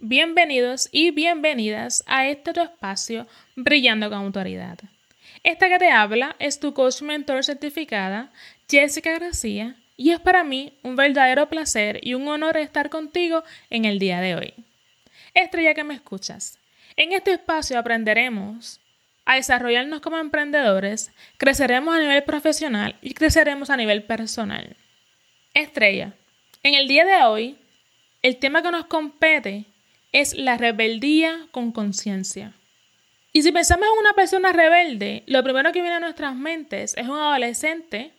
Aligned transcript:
bienvenidos 0.00 0.90
y 0.92 1.10
bienvenidas 1.10 2.04
a 2.06 2.26
este 2.28 2.52
tu 2.52 2.60
espacio 2.60 3.26
Brillando 3.56 4.10
con 4.10 4.18
Autoridad. 4.18 4.78
Esta 5.42 5.68
que 5.70 5.78
te 5.78 5.90
habla 5.90 6.36
es 6.38 6.60
tu 6.60 6.74
coach 6.74 7.00
mentor 7.00 7.42
certificada, 7.42 8.30
Jessica 8.68 9.18
García, 9.18 9.76
y 9.96 10.10
es 10.10 10.20
para 10.20 10.44
mí 10.44 10.78
un 10.82 10.96
verdadero 10.96 11.48
placer 11.48 11.98
y 12.02 12.12
un 12.12 12.28
honor 12.28 12.58
estar 12.58 12.90
contigo 12.90 13.42
en 13.70 13.86
el 13.86 13.98
día 13.98 14.20
de 14.20 14.34
hoy. 14.34 14.54
Estrella 15.32 15.72
que 15.72 15.84
me 15.84 15.94
escuchas, 15.94 16.58
en 16.96 17.12
este 17.12 17.32
espacio 17.32 17.78
aprenderemos 17.78 18.80
a 19.24 19.36
desarrollarnos 19.36 20.00
como 20.00 20.18
emprendedores, 20.18 21.10
creceremos 21.38 21.94
a 21.94 22.00
nivel 22.00 22.22
profesional 22.24 22.96
y 23.00 23.14
creceremos 23.14 23.70
a 23.70 23.78
nivel 23.78 24.02
personal. 24.02 24.76
Estrella, 25.54 26.12
en 26.62 26.74
el 26.74 26.86
día 26.86 27.06
de 27.06 27.22
hoy 27.24 27.58
el 28.28 28.36
tema 28.36 28.62
que 28.62 28.70
nos 28.70 28.84
compete 28.86 29.64
es 30.12 30.34
la 30.34 30.58
rebeldía 30.58 31.46
con 31.50 31.72
conciencia. 31.72 32.52
Y 33.32 33.42
si 33.42 33.52
pensamos 33.52 33.86
en 33.86 33.98
una 34.00 34.12
persona 34.12 34.52
rebelde, 34.52 35.22
lo 35.26 35.42
primero 35.42 35.72
que 35.72 35.80
viene 35.80 35.96
a 35.96 36.00
nuestras 36.00 36.34
mentes 36.34 36.94
es 36.98 37.08
un 37.08 37.18
adolescente 37.18 38.12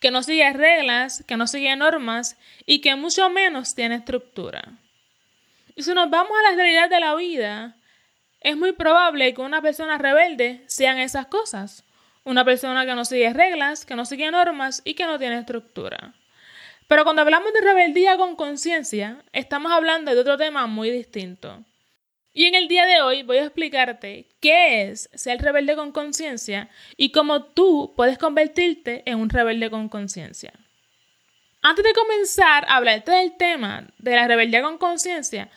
que 0.00 0.10
no 0.10 0.24
sigue 0.24 0.52
reglas, 0.52 1.22
que 1.26 1.36
no 1.36 1.46
sigue 1.46 1.74
normas 1.76 2.36
y 2.66 2.80
que 2.80 2.96
mucho 2.96 3.30
menos 3.30 3.76
tiene 3.76 3.94
estructura. 3.94 4.72
Y 5.76 5.84
si 5.84 5.94
nos 5.94 6.10
vamos 6.10 6.32
a 6.36 6.50
la 6.50 6.56
realidad 6.56 6.90
de 6.90 7.00
la 7.00 7.14
vida, 7.14 7.76
es 8.40 8.56
muy 8.56 8.72
probable 8.72 9.34
que 9.34 9.40
una 9.40 9.62
persona 9.62 9.98
rebelde 9.98 10.64
sean 10.66 10.98
esas 10.98 11.26
cosas. 11.26 11.84
Una 12.24 12.44
persona 12.44 12.84
que 12.86 12.94
no 12.96 13.04
sigue 13.04 13.32
reglas, 13.32 13.86
que 13.86 13.94
no 13.94 14.04
sigue 14.04 14.30
normas 14.32 14.82
y 14.84 14.94
que 14.94 15.06
no 15.06 15.16
tiene 15.18 15.38
estructura. 15.38 16.12
Pero 16.86 17.04
cuando 17.04 17.22
hablamos 17.22 17.52
de 17.52 17.60
rebeldía 17.60 18.16
con 18.16 18.36
conciencia, 18.36 19.24
estamos 19.32 19.72
hablando 19.72 20.14
de 20.14 20.20
otro 20.20 20.36
tema 20.36 20.66
muy 20.66 20.90
distinto. 20.90 21.64
Y 22.32 22.46
en 22.46 22.56
el 22.56 22.66
día 22.66 22.84
de 22.84 23.00
hoy 23.00 23.22
voy 23.22 23.38
a 23.38 23.44
explicarte 23.44 24.28
qué 24.40 24.82
es 24.82 25.08
ser 25.14 25.40
rebelde 25.40 25.76
con 25.76 25.92
conciencia 25.92 26.68
y 26.96 27.12
cómo 27.12 27.44
tú 27.44 27.94
puedes 27.96 28.18
convertirte 28.18 29.02
en 29.06 29.20
un 29.20 29.30
rebelde 29.30 29.70
con 29.70 29.88
conciencia. 29.88 30.52
Antes 31.62 31.84
de 31.84 31.94
comenzar 31.94 32.66
a 32.68 32.76
hablarte 32.76 33.12
del 33.12 33.36
tema 33.36 33.86
de 33.98 34.16
la 34.16 34.26
rebeldía 34.26 34.62
con 34.62 34.78
conciencia, 34.78 35.48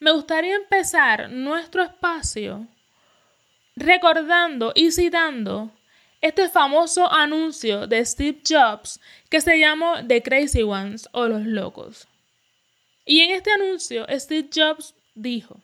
me 0.00 0.10
gustaría 0.10 0.56
empezar 0.56 1.30
nuestro 1.30 1.82
espacio 1.82 2.66
recordando 3.76 4.72
y 4.74 4.90
citando 4.90 5.70
este 6.22 6.48
famoso 6.48 7.12
anuncio 7.12 7.88
de 7.88 8.04
Steve 8.04 8.40
Jobs 8.48 9.00
que 9.28 9.40
se 9.40 9.58
llamó 9.58 10.06
The 10.06 10.22
Crazy 10.22 10.62
Ones 10.62 11.08
o 11.12 11.26
los 11.26 11.44
locos. 11.44 12.06
Y 13.04 13.20
en 13.20 13.32
este 13.32 13.50
anuncio 13.50 14.06
Steve 14.08 14.48
Jobs 14.54 14.94
dijo, 15.14 15.60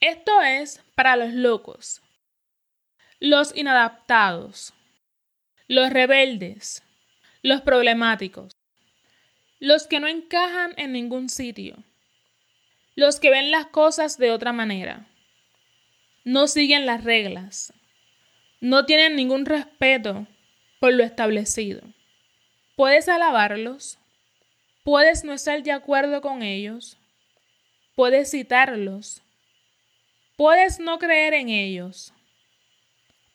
esto 0.00 0.42
es 0.42 0.82
para 0.96 1.16
los 1.16 1.32
locos, 1.32 2.02
los 3.20 3.56
inadaptados, 3.56 4.74
los 5.68 5.90
rebeldes, 5.90 6.82
los 7.42 7.62
problemáticos, 7.62 8.56
los 9.60 9.86
que 9.86 10.00
no 10.00 10.08
encajan 10.08 10.74
en 10.76 10.92
ningún 10.92 11.28
sitio, 11.28 11.76
los 12.96 13.20
que 13.20 13.30
ven 13.30 13.52
las 13.52 13.66
cosas 13.66 14.18
de 14.18 14.32
otra 14.32 14.52
manera, 14.52 15.06
no 16.24 16.48
siguen 16.48 16.84
las 16.84 17.04
reglas, 17.04 17.72
no 18.60 18.86
tienen 18.86 19.16
ningún 19.16 19.46
respeto 19.46 20.26
por 20.80 20.92
lo 20.92 21.04
establecido. 21.04 21.82
Puedes 22.76 23.08
alabarlos, 23.08 23.98
puedes 24.84 25.24
no 25.24 25.32
estar 25.32 25.62
de 25.62 25.72
acuerdo 25.72 26.20
con 26.20 26.42
ellos, 26.42 26.96
puedes 27.94 28.30
citarlos, 28.30 29.22
puedes 30.36 30.78
no 30.78 30.98
creer 30.98 31.34
en 31.34 31.48
ellos, 31.48 32.12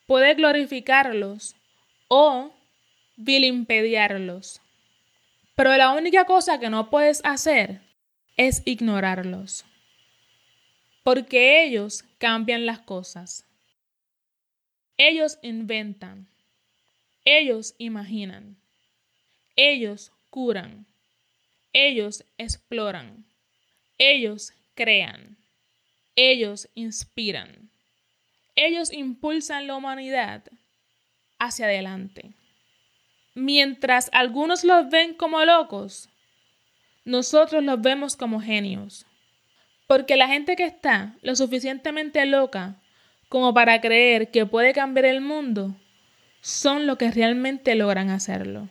puedes 0.08 0.38
glorificarlos 0.38 1.56
o 2.08 2.54
vilimpediarlos. 3.18 4.62
Pero 5.56 5.76
la 5.78 5.92
única 5.92 6.26
cosa 6.26 6.60
que 6.60 6.70
no 6.70 6.90
puedes 6.90 7.22
hacer 7.24 7.82
es 8.38 8.62
ignorarlos, 8.66 9.66
porque 11.04 11.64
ellos 11.64 12.04
cambian 12.18 12.66
las 12.66 12.80
cosas. 12.80 13.46
Ellos 15.06 15.38
inventan. 15.42 16.28
Ellos 17.26 17.76
imaginan. 17.78 18.56
Ellos 19.58 20.14
curan. 20.30 20.86
Ellos 21.74 22.24
exploran. 22.38 23.26
Ellos 23.98 24.54
crean. 24.76 25.36
Ellos 26.16 26.70
inspiran. 26.74 27.70
Ellos 28.56 28.94
impulsan 28.94 29.68
la 29.68 29.76
humanidad 29.76 30.42
hacia 31.38 31.66
adelante. 31.66 32.32
Mientras 33.34 34.10
algunos 34.14 34.64
los 34.64 34.90
ven 34.90 35.16
como 35.16 35.44
locos, 35.44 36.08
nosotros 37.04 37.62
los 37.62 37.82
vemos 37.82 38.16
como 38.16 38.40
genios. 38.40 39.06
Porque 39.86 40.16
la 40.16 40.30
gente 40.30 40.56
que 40.56 40.64
está 40.64 41.18
lo 41.22 41.36
suficientemente 41.36 42.26
loca 42.26 42.78
como 43.34 43.52
para 43.52 43.82
creer 43.82 44.30
que 44.30 44.46
puede 44.46 44.74
cambiar 44.74 45.06
el 45.06 45.20
mundo 45.20 45.76
son 46.42 46.86
los 46.86 47.00
que 47.00 47.10
realmente 47.10 47.74
logran 47.74 48.12
hacerlo. 48.12 48.70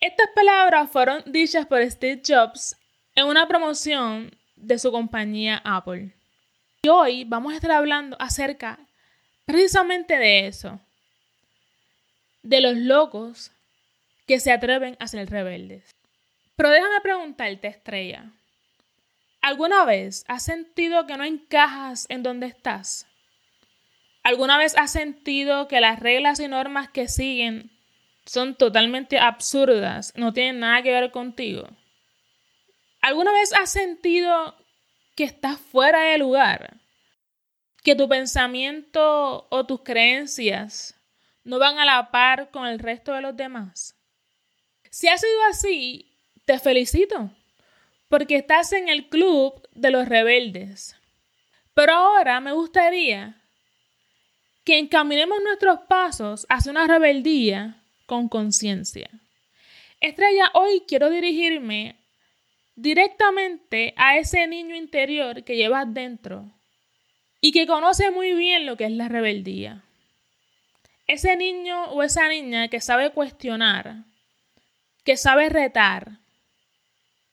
Estas 0.00 0.28
palabras 0.34 0.88
fueron 0.90 1.22
dichas 1.26 1.66
por 1.66 1.82
Steve 1.90 2.22
Jobs 2.26 2.78
en 3.14 3.26
una 3.26 3.46
promoción 3.46 4.34
de 4.56 4.78
su 4.78 4.90
compañía 4.90 5.60
Apple. 5.66 6.14
Y 6.80 6.88
hoy 6.88 7.24
vamos 7.24 7.52
a 7.52 7.56
estar 7.56 7.72
hablando 7.72 8.16
acerca 8.18 8.80
precisamente 9.44 10.16
de 10.16 10.46
eso, 10.46 10.80
de 12.42 12.62
los 12.62 12.74
locos 12.78 13.52
que 14.26 14.40
se 14.40 14.50
atreven 14.50 14.96
a 14.98 15.06
ser 15.06 15.28
rebeldes. 15.28 15.90
Pero 16.56 16.70
déjame 16.70 17.02
preguntarte, 17.02 17.68
estrella, 17.68 18.30
¿alguna 19.42 19.84
vez 19.84 20.24
has 20.26 20.42
sentido 20.42 21.06
que 21.06 21.18
no 21.18 21.24
encajas 21.24 22.06
en 22.08 22.22
donde 22.22 22.46
estás? 22.46 23.08
¿Alguna 24.30 24.58
vez 24.58 24.76
has 24.76 24.92
sentido 24.92 25.66
que 25.66 25.80
las 25.80 25.98
reglas 25.98 26.38
y 26.38 26.46
normas 26.46 26.88
que 26.88 27.08
siguen 27.08 27.72
son 28.24 28.54
totalmente 28.54 29.18
absurdas, 29.18 30.12
no 30.14 30.32
tienen 30.32 30.60
nada 30.60 30.84
que 30.84 30.92
ver 30.92 31.10
contigo? 31.10 31.66
¿Alguna 33.00 33.32
vez 33.32 33.52
has 33.52 33.72
sentido 33.72 34.54
que 35.16 35.24
estás 35.24 35.58
fuera 35.58 36.02
de 36.02 36.18
lugar? 36.18 36.76
Que 37.82 37.96
tu 37.96 38.08
pensamiento 38.08 39.48
o 39.50 39.66
tus 39.66 39.82
creencias 39.82 40.94
no 41.42 41.58
van 41.58 41.80
a 41.80 41.84
la 41.84 42.12
par 42.12 42.52
con 42.52 42.68
el 42.68 42.78
resto 42.78 43.12
de 43.12 43.22
los 43.22 43.36
demás. 43.36 43.96
Si 44.90 45.08
ha 45.08 45.18
sido 45.18 45.42
así, 45.50 46.16
te 46.44 46.60
felicito, 46.60 47.32
porque 48.08 48.36
estás 48.36 48.72
en 48.74 48.88
el 48.88 49.08
club 49.08 49.68
de 49.72 49.90
los 49.90 50.08
rebeldes. 50.08 50.94
Pero 51.74 51.94
ahora 51.94 52.38
me 52.38 52.52
gustaría 52.52 53.39
que 54.70 54.78
encaminemos 54.78 55.42
nuestros 55.42 55.80
pasos 55.88 56.46
hacia 56.48 56.70
una 56.70 56.86
rebeldía 56.86 57.82
con 58.06 58.28
conciencia. 58.28 59.10
Estrella, 59.98 60.52
hoy 60.54 60.84
quiero 60.86 61.10
dirigirme 61.10 61.96
directamente 62.76 63.94
a 63.96 64.16
ese 64.16 64.46
niño 64.46 64.76
interior 64.76 65.42
que 65.42 65.56
llevas 65.56 65.92
dentro 65.92 66.52
y 67.40 67.50
que 67.50 67.66
conoce 67.66 68.12
muy 68.12 68.32
bien 68.34 68.64
lo 68.64 68.76
que 68.76 68.84
es 68.84 68.92
la 68.92 69.08
rebeldía. 69.08 69.82
Ese 71.08 71.34
niño 71.34 71.86
o 71.86 72.04
esa 72.04 72.28
niña 72.28 72.68
que 72.68 72.80
sabe 72.80 73.10
cuestionar, 73.10 74.04
que 75.02 75.16
sabe 75.16 75.48
retar 75.48 76.18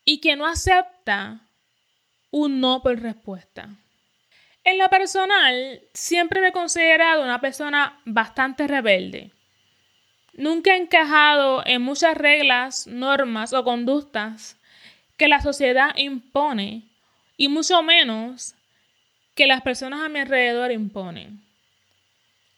y 0.06 0.22
que 0.22 0.36
no 0.36 0.48
acepta 0.48 1.42
un 2.32 2.62
no 2.62 2.82
por 2.82 3.00
respuesta. 3.00 3.76
En 4.68 4.78
lo 4.78 4.90
personal, 4.90 5.80
siempre 5.94 6.42
me 6.42 6.50
he 6.50 6.52
considerado 6.52 7.24
una 7.24 7.40
persona 7.40 8.02
bastante 8.04 8.68
rebelde. 8.68 9.32
Nunca 10.34 10.74
he 10.74 10.78
encajado 10.78 11.66
en 11.66 11.82
muchas 11.82 12.18
reglas, 12.18 12.86
normas 12.86 13.54
o 13.54 13.64
conductas 13.64 14.58
que 15.16 15.30
la 15.30 15.40
sociedad 15.40 15.96
impone 15.96 16.84
y 17.38 17.48
mucho 17.48 17.82
menos 17.82 18.56
que 19.36 19.48
las 19.48 19.62
personas 19.62 20.02
a 20.02 20.10
mi 20.10 20.20
alrededor 20.20 20.74
imponen. 20.74 21.42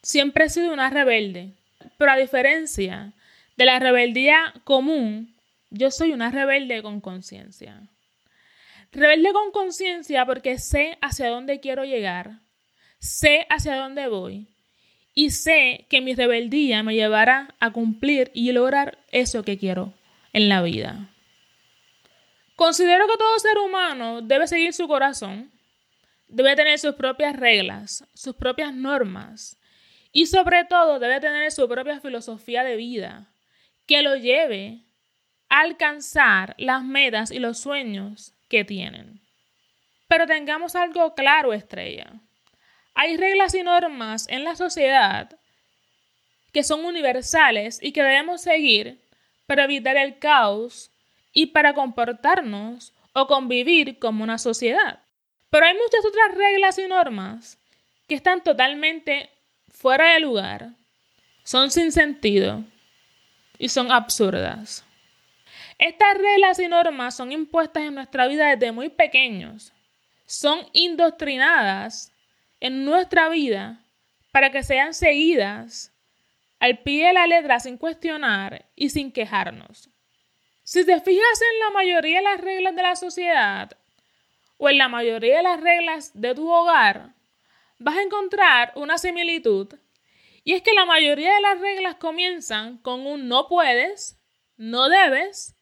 Siempre 0.02 0.46
he 0.46 0.50
sido 0.50 0.74
una 0.74 0.90
rebelde, 0.90 1.52
pero 2.00 2.12
a 2.12 2.18
diferencia 2.18 3.14
de 3.56 3.66
la 3.66 3.78
rebeldía 3.78 4.56
común, 4.64 5.36
yo 5.70 5.92
soy 5.92 6.14
una 6.14 6.32
rebelde 6.32 6.82
con 6.82 7.02
conciencia. 7.02 7.84
Rebelde 8.92 9.34
con 9.34 9.52
conciencia 9.52 10.26
porque 10.26 10.58
sé 10.58 10.98
hacia 11.02 11.30
dónde 11.30 11.60
quiero 11.60 11.86
llegar, 11.86 12.40
sé 12.98 13.46
hacia 13.50 13.76
dónde 13.76 14.08
voy 14.08 14.48
y 15.14 15.32
sé 15.32 15.86
que 15.90 16.02
mi 16.02 16.16
rebeldía 16.16 16.82
me 16.82 16.96
llevará 16.96 17.56
a 17.60 17.72
cumplir 17.72 18.32
y 18.34 18.52
lograr 18.52 18.98
eso 19.12 19.44
que 19.44 19.58
quiero 19.58 19.94
en 20.34 20.50
la 20.50 20.62
vida. 20.62 21.10
Considero 22.56 23.08
que 23.08 23.18
todo 23.18 23.40
ser 23.40 23.58
humano 23.60 24.22
debe 24.22 24.48
seguir 24.48 24.74
su 24.74 24.88
corazón, 24.88 25.52
debe 26.28 26.56
tener 26.56 26.80
sus 26.80 26.96
propias 26.96 27.36
reglas, 27.36 28.06
sus 28.14 28.36
propias 28.36 28.74
normas 28.74 29.60
y 30.12 30.26
sobre 30.26 30.66
todo 30.66 31.00
debe 31.00 31.20
tener 31.20 31.52
su 31.52 31.68
propia 31.70 32.02
filosofía 32.02 32.64
de 32.64 32.76
vida 32.76 33.32
que 33.86 34.02
lo 34.02 34.16
lleve 34.16 34.86
a 35.48 35.62
alcanzar 35.62 36.56
las 36.58 36.84
metas 36.84 37.32
y 37.32 37.40
los 37.40 37.60
sueños 37.60 38.36
que 38.50 38.66
tienen. 38.66 39.22
Pero 40.08 40.26
tengamos 40.26 40.76
algo 40.76 41.14
claro, 41.14 41.54
estrella. 41.54 42.12
Hay 42.96 43.16
reglas 43.16 43.54
y 43.56 43.64
normas 43.64 44.28
en 44.28 44.44
la 44.44 44.56
sociedad 44.56 45.40
que 46.52 46.64
son 46.64 46.84
universales 46.84 47.80
y 47.82 47.92
que 47.92 48.04
debemos 48.04 48.42
seguir 48.42 49.00
para 49.46 49.66
evitar 49.66 49.98
el 49.98 50.20
caos 50.20 50.92
y 51.32 51.48
para 51.48 51.74
comportarnos 51.74 52.94
o 53.14 53.28
convivir 53.28 54.00
como 54.00 54.24
una 54.24 54.38
sociedad. 54.38 55.00
Pero 55.50 55.66
hay 55.66 55.74
muchas 55.74 56.06
otras 56.06 56.36
reglas 56.36 56.78
y 56.80 56.88
normas 56.88 57.58
que 58.08 58.16
están 58.16 58.44
totalmente 58.44 59.30
fuera 59.70 60.14
de 60.14 60.20
lugar, 60.20 60.72
son 61.44 61.72
sin 61.72 61.92
sentido 61.92 62.64
y 63.58 63.70
son 63.70 63.92
absurdas. 63.92 64.84
Estas 65.80 66.18
reglas 66.18 66.60
y 66.60 66.68
normas 66.68 67.16
son 67.16 67.32
impuestas 67.32 67.84
en 67.84 67.96
nuestra 67.96 68.28
vida 68.28 68.54
desde 68.54 68.74
muy 68.74 68.90
pequeños. 68.90 69.72
Son 70.26 70.60
indoctrinadas 70.74 72.12
en 72.60 72.84
nuestra 72.84 73.30
vida 73.30 73.80
para 74.34 74.52
que 74.52 74.62
sean 74.62 74.94
seguidas 74.94 75.94
al 76.60 76.80
pie 76.80 77.08
de 77.08 77.14
la 77.14 77.28
letra 77.28 77.62
sin 77.62 77.78
cuestionar 77.78 78.66
y 78.76 78.90
sin 78.90 79.14
quejarnos. 79.14 79.90
Si 80.64 80.86
te 80.86 81.00
fijas 81.00 81.42
en 81.42 81.60
la 81.62 81.72
mayoría 81.72 82.18
de 82.18 82.26
las 82.26 82.42
reglas 82.42 82.76
de 82.76 82.84
la 82.84 82.96
sociedad 82.98 83.72
o 84.58 84.70
en 84.70 84.78
la 84.78 84.90
mayoría 84.90 85.38
de 85.38 85.44
las 85.44 85.62
reglas 85.62 86.12
de 86.14 86.36
tu 86.36 86.52
hogar, 86.52 87.14
vas 87.78 87.96
a 87.96 88.02
encontrar 88.02 88.74
una 88.76 88.98
similitud 88.98 89.74
y 90.44 90.54
es 90.56 90.62
que 90.62 90.74
la 90.74 90.84
mayoría 90.84 91.34
de 91.36 91.42
las 91.42 91.62
reglas 91.62 91.96
comienzan 91.96 92.80
con 92.80 93.08
un 93.08 93.30
no 93.30 93.48
puedes, 93.48 94.20
no 94.58 94.90
debes 94.90 95.56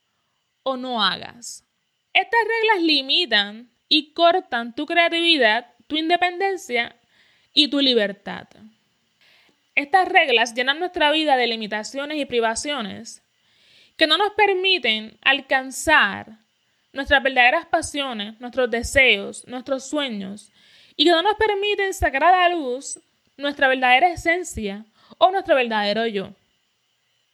o 0.68 0.76
no 0.76 1.02
hagas. 1.02 1.64
Estas 2.12 2.42
reglas 2.44 2.84
limitan 2.84 3.72
y 3.88 4.12
cortan 4.12 4.76
tu 4.76 4.86
creatividad, 4.86 5.74
tu 5.88 5.96
independencia 5.96 6.98
y 7.54 7.70
tu 7.70 7.80
libertad. 7.80 8.50
Estas 9.76 10.10
reglas 10.10 10.54
llenan 10.54 10.80
nuestra 10.80 11.10
vida 11.12 11.38
de 11.38 11.48
limitaciones 11.48 12.18
y 12.18 12.26
privaciones 12.26 13.24
que 13.96 14.08
no 14.08 14.18
nos 14.18 14.32
permiten 14.32 15.18
alcanzar 15.22 16.40
nuestras 16.92 17.24
verdaderas 17.24 17.66
pasiones, 17.68 18.38
nuestros 18.42 18.70
deseos, 18.70 19.48
nuestros 19.48 19.90
sueños, 19.90 20.52
y 20.98 21.06
que 21.06 21.12
no 21.12 21.22
nos 21.22 21.36
permiten 21.36 21.94
sacar 21.94 22.26
a 22.26 22.50
la 22.50 22.50
luz 22.50 23.00
nuestra 23.38 23.70
verdadera 23.70 24.10
esencia 24.10 24.84
o 25.18 25.32
nuestro 25.32 25.56
verdadero 25.56 26.08
yo. 26.08 26.34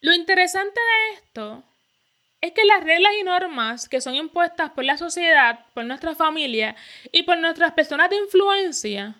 Lo 0.01 0.13
interesante 0.13 0.80
de 0.80 1.15
esto 1.15 1.63
es 2.44 2.51
que 2.51 2.66
las 2.66 2.84
reglas 2.84 3.13
y 3.18 3.24
normas 3.24 3.88
que 3.88 4.01
son 4.01 4.16
impuestas 4.16 4.72
por 4.72 4.84
la 4.84 4.98
sociedad, 4.98 5.66
por 5.74 5.86
nuestra 5.86 6.13
familia 6.13 6.75
y 7.13 7.24
por 7.24 7.38
nuestras 7.38 7.72
personas 7.72 8.10
de 8.10 8.18
influencia 8.18 9.16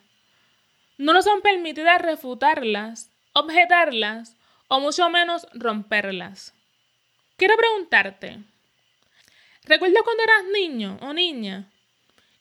no 0.98 1.14
nos 1.14 1.24
son 1.24 1.42
permitidas 1.42 2.02
refutarlas 2.02 3.10
objetarlas 3.32 4.36
o 4.68 4.82
mucho 4.82 5.10
menos 5.10 5.48
romperlas. 5.54 6.54
Quiero 7.38 7.56
preguntarte, 7.56 8.40
¿recuerdas 9.64 10.04
cuando 10.04 10.24
eras 10.24 10.44
niño 10.52 10.98
o 11.02 11.14
niña 11.14 11.72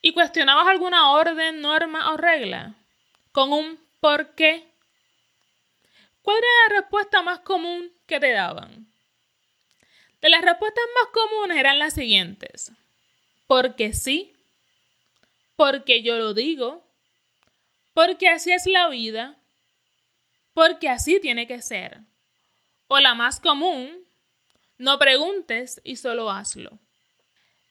y 0.01 0.13
cuestionabas 0.13 0.67
alguna 0.67 1.13
orden, 1.13 1.61
norma 1.61 2.13
o 2.13 2.17
regla 2.17 2.75
con 3.31 3.53
un 3.53 3.79
por 4.01 4.35
qué? 4.35 4.69
¿Cuál 6.23 6.39
era 6.39 6.75
la 6.75 6.81
respuesta 6.81 7.23
más 7.23 7.39
común 7.39 7.93
que 8.09 8.19
te 8.19 8.33
daban? 8.33 8.92
De 10.23 10.31
las 10.31 10.43
respuestas 10.43 10.85
más 10.95 11.13
comunes 11.13 11.59
eran 11.59 11.79
las 11.81 11.95
siguientes. 11.95 12.73
Porque 13.49 13.93
sí, 13.93 14.33
porque 15.57 16.03
yo 16.03 16.17
lo 16.17 16.33
digo, 16.33 16.83
porque 17.93 18.29
así 18.29 18.53
es 18.53 18.67
la 18.67 18.89
vida, 18.89 19.37
porque 20.55 20.89
así 20.89 21.21
tiene 21.21 21.47
que 21.47 21.61
ser. 21.61 21.99
O 22.87 23.01
la 23.01 23.15
más 23.15 23.41
común, 23.41 24.07
no 24.79 24.99
preguntes 24.99 25.81
y 25.85 25.97
solo 25.97 26.31
hazlo. 26.31 26.79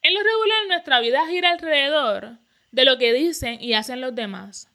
En 0.01 0.13
lo 0.13 0.21
regular 0.21 0.67
nuestra 0.67 0.99
vida 0.99 1.25
gira 1.27 1.51
alrededor 1.51 2.37
de 2.71 2.85
lo 2.85 2.97
que 2.97 3.13
dicen 3.13 3.61
y 3.61 3.73
hacen 3.73 4.01
los 4.01 4.13
demás, 4.13 4.69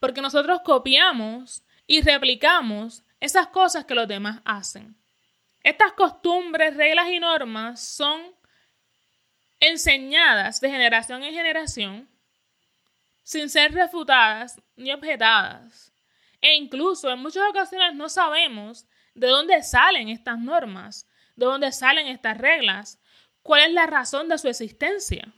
porque 0.00 0.22
nosotros 0.22 0.60
copiamos 0.64 1.62
y 1.86 2.00
replicamos 2.00 3.02
esas 3.20 3.48
cosas 3.48 3.84
que 3.84 3.94
los 3.94 4.08
demás 4.08 4.40
hacen. 4.44 4.96
Estas 5.62 5.92
costumbres, 5.92 6.76
reglas 6.76 7.08
y 7.08 7.20
normas 7.20 7.80
son 7.80 8.20
enseñadas 9.60 10.60
de 10.60 10.70
generación 10.70 11.22
en 11.22 11.32
generación 11.32 12.08
sin 13.22 13.48
ser 13.48 13.72
refutadas 13.72 14.60
ni 14.76 14.92
objetadas. 14.92 15.92
E 16.40 16.54
incluso 16.56 17.10
en 17.10 17.20
muchas 17.20 17.48
ocasiones 17.48 17.94
no 17.94 18.08
sabemos 18.08 18.86
de 19.14 19.28
dónde 19.28 19.62
salen 19.62 20.08
estas 20.08 20.38
normas, 20.38 21.06
de 21.36 21.46
dónde 21.46 21.70
salen 21.70 22.08
estas 22.08 22.36
reglas, 22.38 22.98
cuál 23.42 23.62
es 23.62 23.72
la 23.72 23.86
razón 23.86 24.28
de 24.28 24.38
su 24.38 24.48
existencia. 24.48 25.32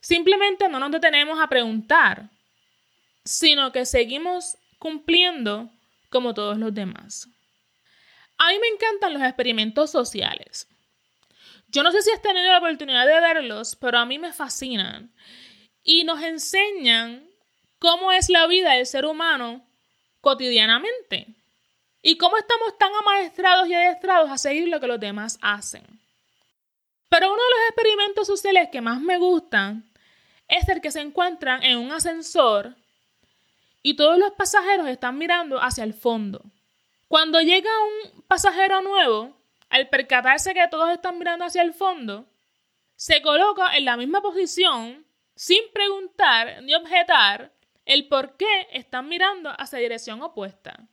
Simplemente 0.00 0.68
no 0.68 0.78
nos 0.78 0.90
detenemos 0.90 1.40
a 1.40 1.48
preguntar, 1.48 2.28
sino 3.24 3.72
que 3.72 3.86
seguimos 3.86 4.58
cumpliendo 4.78 5.70
como 6.10 6.34
todos 6.34 6.58
los 6.58 6.74
demás. 6.74 7.28
A 8.38 8.48
mí 8.48 8.58
me 8.60 8.68
encantan 8.68 9.14
los 9.14 9.22
experimentos 9.22 9.90
sociales. 9.90 10.68
Yo 11.68 11.82
no 11.82 11.92
sé 11.92 12.02
si 12.02 12.10
has 12.10 12.22
tenido 12.22 12.50
la 12.50 12.58
oportunidad 12.58 13.06
de 13.06 13.20
verlos, 13.20 13.76
pero 13.76 13.98
a 13.98 14.06
mí 14.06 14.18
me 14.18 14.32
fascinan 14.32 15.12
y 15.82 16.04
nos 16.04 16.22
enseñan 16.22 17.28
cómo 17.78 18.12
es 18.12 18.30
la 18.30 18.46
vida 18.46 18.72
del 18.72 18.86
ser 18.86 19.04
humano 19.04 19.66
cotidianamente. 20.20 21.26
¿Y 22.00 22.16
cómo 22.16 22.36
estamos 22.36 22.78
tan 22.78 22.92
amaestrados 22.94 23.68
y 23.68 23.74
adiestrados 23.74 24.30
a 24.30 24.38
seguir 24.38 24.68
lo 24.68 24.80
que 24.80 24.86
los 24.86 25.00
demás 25.00 25.38
hacen? 25.42 25.84
Pero 27.08 27.26
uno 27.26 27.42
de 27.42 27.50
los 27.50 27.68
experimentos 27.70 28.26
sociales 28.26 28.68
que 28.70 28.80
más 28.80 29.00
me 29.00 29.18
gustan 29.18 29.84
es 30.46 30.68
el 30.68 30.80
que 30.80 30.90
se 30.90 31.00
encuentran 31.00 31.62
en 31.62 31.78
un 31.78 31.92
ascensor 31.92 32.76
y 33.82 33.94
todos 33.94 34.18
los 34.18 34.32
pasajeros 34.32 34.88
están 34.88 35.18
mirando 35.18 35.60
hacia 35.60 35.84
el 35.84 35.94
fondo. 35.94 36.42
Cuando 37.08 37.40
llega 37.40 37.70
un 37.84 38.22
pasajero 38.22 38.82
nuevo, 38.82 39.34
al 39.70 39.88
percatarse 39.88 40.54
que 40.54 40.68
todos 40.68 40.90
están 40.90 41.18
mirando 41.18 41.44
hacia 41.44 41.62
el 41.62 41.72
fondo, 41.72 42.26
se 42.96 43.22
coloca 43.22 43.76
en 43.76 43.86
la 43.86 43.96
misma 43.96 44.20
posición 44.20 45.06
sin 45.34 45.62
preguntar 45.72 46.62
ni 46.62 46.74
objetar 46.74 47.52
el 47.86 48.08
por 48.08 48.36
qué 48.36 48.68
están 48.72 49.08
mirando 49.08 49.50
hacia 49.58 49.78
dirección 49.78 50.20
opuesta. 50.22 50.86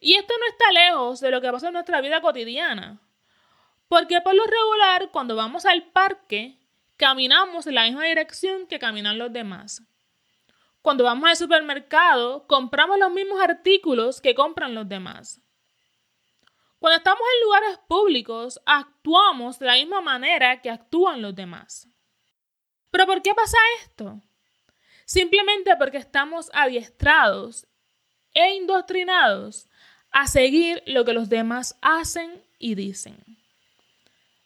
Y 0.00 0.14
esto 0.14 0.34
no 0.40 0.46
está 0.46 0.72
lejos 0.72 1.20
de 1.20 1.30
lo 1.30 1.40
que 1.40 1.52
pasa 1.52 1.68
en 1.68 1.74
nuestra 1.74 2.00
vida 2.00 2.20
cotidiana. 2.20 2.98
Porque 3.86 4.20
por 4.20 4.34
lo 4.34 4.44
regular, 4.44 5.10
cuando 5.12 5.36
vamos 5.36 5.64
al 5.66 5.84
parque, 5.84 6.58
caminamos 6.96 7.68
en 7.68 7.76
la 7.76 7.84
misma 7.84 8.04
dirección 8.04 8.66
que 8.66 8.80
caminan 8.80 9.18
los 9.18 9.32
demás. 9.32 9.82
Cuando 10.82 11.04
vamos 11.04 11.28
al 11.28 11.36
supermercado, 11.36 12.46
compramos 12.46 12.98
los 12.98 13.10
mismos 13.12 13.40
artículos 13.40 14.20
que 14.20 14.34
compran 14.34 14.74
los 14.74 14.88
demás. 14.88 15.40
Cuando 16.78 16.98
estamos 16.98 17.22
en 17.22 17.44
lugares 17.46 17.78
públicos, 17.88 18.60
actuamos 18.66 19.58
de 19.58 19.66
la 19.66 19.74
misma 19.74 20.00
manera 20.00 20.60
que 20.60 20.70
actúan 20.70 21.22
los 21.22 21.34
demás. 21.34 21.88
¿Pero 22.90 23.06
por 23.06 23.22
qué 23.22 23.32
pasa 23.34 23.56
esto? 23.80 24.20
simplemente 25.12 25.76
porque 25.76 25.98
estamos 25.98 26.50
adiestrados 26.54 27.66
e 28.32 28.54
indoctrinados 28.54 29.68
a 30.10 30.26
seguir 30.26 30.82
lo 30.86 31.04
que 31.04 31.12
los 31.12 31.28
demás 31.28 31.76
hacen 31.82 32.42
y 32.58 32.74
dicen. 32.74 33.18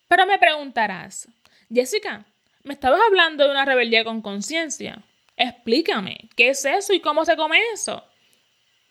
Pero 0.09 0.27
me 0.27 0.39
preguntarás, 0.39 1.29
Jessica, 1.73 2.25
me 2.65 2.75
estabas 2.75 3.01
hablando 3.07 3.45
de 3.45 3.51
una 3.51 3.65
rebeldía 3.65 4.03
con 4.05 4.23
conciencia. 4.23 5.05
Explícame, 5.37 6.31
¿qué 6.35 6.49
es 6.51 6.65
eso 6.65 6.93
y 6.93 7.01
cómo 7.01 7.25
se 7.25 7.37
come 7.37 7.59
eso? 7.73 8.03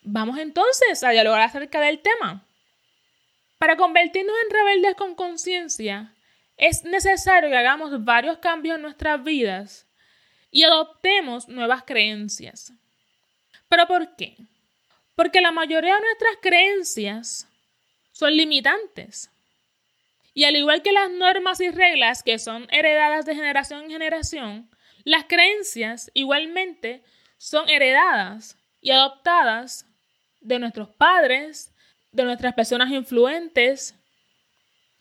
Vamos 0.04 0.38
entonces 0.38 1.04
a 1.04 1.10
dialogar 1.10 1.42
acerca 1.42 1.82
del 1.82 2.00
tema. 2.00 2.46
Para 3.58 3.78
convertirnos 3.78 4.36
en 4.44 4.52
rebeldes 4.52 4.96
con 4.96 5.16
conciencia, 5.16 6.14
es 6.58 6.84
necesario 6.84 7.50
que 7.50 7.58
hagamos 7.58 8.04
varios 8.04 8.38
cambios 8.38 8.76
en 8.76 8.84
nuestras 8.84 9.24
vidas 9.24 9.88
y 10.52 10.64
adoptemos 10.64 11.48
nuevas 11.48 11.84
creencias. 11.84 12.72
¿Pero 13.68 13.88
por 13.88 14.16
qué? 14.16 14.38
Porque 15.16 15.42
la 15.42 15.52
mayoría 15.52 15.96
de 15.96 16.02
nuestras 16.02 16.38
creencias 16.42 17.48
son 18.12 18.38
limitantes. 18.38 19.32
Y 20.34 20.44
al 20.44 20.56
igual 20.56 20.82
que 20.84 20.92
las 20.92 21.10
normas 21.10 21.60
y 21.62 21.72
reglas 21.72 22.22
que 22.22 22.38
son 22.38 22.68
heredadas 22.72 23.26
de 23.26 23.36
generación 23.36 23.84
en 23.84 23.90
generación, 23.90 24.70
las 25.06 25.26
creencias 25.26 26.12
igualmente 26.14 27.04
son 27.38 27.70
heredadas 27.70 28.58
y 28.82 28.92
adoptadas 28.92 29.88
de 30.42 30.60
nuestros 30.60 30.90
padres, 30.90 31.74
de 32.12 32.24
nuestras 32.24 32.56
personas 32.56 32.92
influentes, 32.92 33.96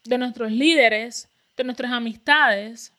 de 0.05 0.19
nuestros 0.19 0.53
líderes, 0.53 1.29
de 1.57 1.65
nuestras 1.65 1.91
amistades. 1.91 2.93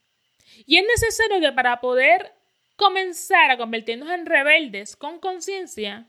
Y 0.66 0.78
es 0.78 0.86
necesario 0.86 1.40
que 1.40 1.52
para 1.52 1.80
poder 1.80 2.34
comenzar 2.76 3.52
a 3.52 3.58
convertirnos 3.58 4.10
en 4.10 4.26
rebeldes 4.26 4.96
con 4.96 5.20
conciencia, 5.20 6.08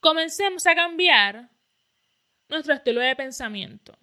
comencemos 0.00 0.66
a 0.66 0.74
cambiar 0.74 1.48
nuestro 2.48 2.74
estilo 2.74 3.00
de 3.00 3.16
pensamiento. 3.16 3.96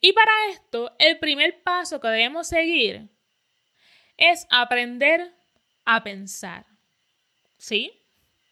Y 0.00 0.12
para 0.12 0.30
esto, 0.50 0.94
el 1.00 1.18
primer 1.18 1.62
paso 1.62 2.00
que 2.00 2.08
debemos 2.08 2.46
seguir 2.46 3.08
es 4.16 4.46
aprender 4.50 5.34
a 5.84 6.02
pensar. 6.02 6.66
¿Sí? 7.58 8.00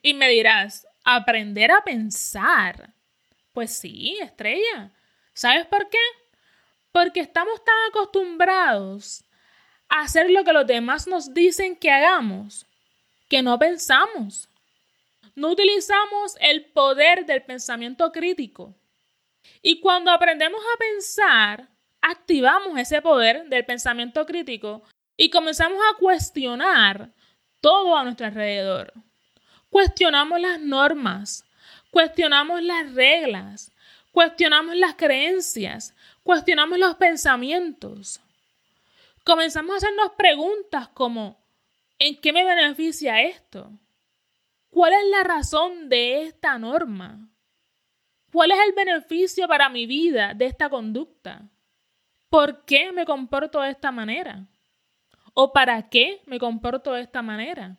Y 0.03 0.15
me 0.15 0.29
dirás, 0.29 0.87
¿aprender 1.05 1.71
a 1.71 1.83
pensar? 1.85 2.93
Pues 3.53 3.77
sí, 3.77 4.19
estrella. 4.21 4.91
¿Sabes 5.35 5.67
por 5.67 5.89
qué? 5.89 5.99
Porque 6.91 7.21
estamos 7.21 7.63
tan 7.65 7.75
acostumbrados 7.91 9.25
a 9.89 10.01
hacer 10.01 10.31
lo 10.31 10.45
que 10.45 10.53
los 10.53 10.67
demás 10.67 11.07
nos 11.07 11.33
dicen 11.35 11.77
que 11.77 11.91
hagamos, 11.91 12.67
que 13.29 13.43
no 13.43 13.59
pensamos. 13.59 14.49
No 15.35 15.51
utilizamos 15.51 16.37
el 16.41 16.67
poder 16.67 17.25
del 17.25 17.43
pensamiento 17.43 18.13
crítico. 18.13 18.75
Y 19.63 19.81
cuando 19.81 20.11
aprendemos 20.11 20.61
a 20.61 20.79
pensar, 20.79 21.69
activamos 22.01 22.79
ese 22.79 23.01
poder 23.01 23.49
del 23.49 23.65
pensamiento 23.65 24.27
crítico 24.27 24.83
y 25.17 25.31
comenzamos 25.31 25.79
a 25.91 25.97
cuestionar 25.99 27.13
todo 27.63 27.97
a 27.97 28.05
nuestro 28.05 28.27
alrededor. 28.27 28.93
Cuestionamos 29.71 30.39
las 30.39 30.61
normas, 30.61 31.47
cuestionamos 31.91 32.63
las 32.63 32.93
reglas, 32.93 33.73
cuestionamos 34.11 34.77
las 34.77 34.97
creencias, 34.97 35.95
cuestionamos 36.23 36.79
los 36.79 36.97
pensamientos. 36.97 38.21
Comenzamos 39.25 39.73
a 39.73 39.77
hacernos 39.79 40.13
preguntas 40.19 40.89
como, 40.89 41.39
¿en 41.99 42.21
qué 42.21 42.35
me 42.35 42.45
beneficia 42.45 43.23
esto? 43.23 43.71
¿Cuál 44.69 44.93
es 44.95 45.05
la 45.11 45.23
razón 45.23 45.89
de 45.89 46.25
esta 46.25 46.59
norma? 46.59 47.29
¿Cuál 48.33 48.51
es 48.51 48.59
el 48.67 48.73
beneficio 48.73 49.47
para 49.47 49.69
mi 49.69 49.87
vida 49.87 50.35
de 50.35 50.47
esta 50.47 50.69
conducta? 50.69 51.43
¿Por 52.29 52.65
qué 52.65 52.91
me 52.91 53.05
comporto 53.05 53.61
de 53.61 53.71
esta 53.71 53.93
manera? 53.93 54.47
¿O 55.35 55.53
para 55.53 55.89
qué 55.89 56.21
me 56.27 56.39
comporto 56.39 56.93
de 56.93 57.03
esta 57.03 57.23
manera? 57.23 57.79